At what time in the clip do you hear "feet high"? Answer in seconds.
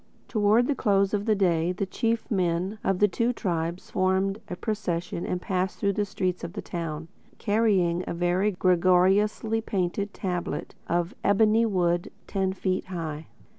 12.51-13.27